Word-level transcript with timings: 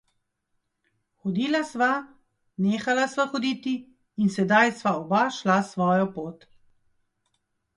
Hodila 1.25 1.59
sva, 1.71 1.89
nehala 2.65 3.05
sva 3.11 3.25
hoditi 3.35 3.75
in 4.25 4.33
sedaj 4.39 4.65
sva 4.81 4.95
oba 5.03 5.21
šla 5.37 5.59
svojo 5.69 6.09
pot. 6.17 6.49